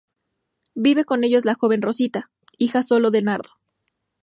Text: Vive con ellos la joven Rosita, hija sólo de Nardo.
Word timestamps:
Vive 0.73 1.05
con 1.05 1.23
ellos 1.23 1.45
la 1.45 1.53
joven 1.53 1.83
Rosita, 1.83 2.31
hija 2.57 2.81
sólo 2.81 3.11
de 3.11 3.21
Nardo. 3.21 3.59